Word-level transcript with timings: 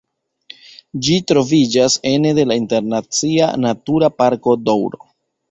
Ĝi 1.07 1.17
troviĝas 1.31 1.97
ene 2.13 2.31
de 2.39 2.47
la 2.53 2.57
Internacia 2.63 3.51
Natura 3.67 4.11
Parko 4.23 4.59
Doŭro. 4.65 5.05